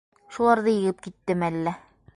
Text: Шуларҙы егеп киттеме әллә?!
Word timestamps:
Шуларҙы 0.37 0.73
егеп 0.77 1.05
киттеме 1.07 1.51
әллә?! 1.53 1.77